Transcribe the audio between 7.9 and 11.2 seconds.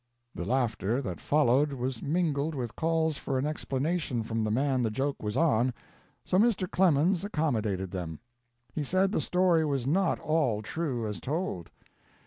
them. He said the story was not all true